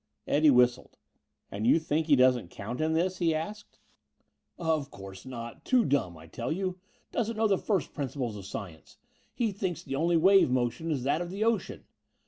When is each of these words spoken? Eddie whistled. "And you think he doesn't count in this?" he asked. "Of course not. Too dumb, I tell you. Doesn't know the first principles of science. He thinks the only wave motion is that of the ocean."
Eddie 0.25 0.49
whistled. 0.49 0.97
"And 1.51 1.67
you 1.67 1.77
think 1.77 2.07
he 2.07 2.15
doesn't 2.15 2.49
count 2.49 2.81
in 2.81 2.93
this?" 2.93 3.19
he 3.19 3.35
asked. 3.35 3.77
"Of 4.57 4.89
course 4.89 5.27
not. 5.27 5.63
Too 5.63 5.85
dumb, 5.85 6.17
I 6.17 6.25
tell 6.25 6.51
you. 6.51 6.79
Doesn't 7.11 7.37
know 7.37 7.47
the 7.47 7.59
first 7.59 7.93
principles 7.93 8.35
of 8.35 8.47
science. 8.47 8.97
He 9.31 9.51
thinks 9.51 9.83
the 9.83 9.95
only 9.97 10.17
wave 10.17 10.49
motion 10.49 10.89
is 10.89 11.03
that 11.03 11.21
of 11.21 11.29
the 11.29 11.43
ocean." 11.43 11.83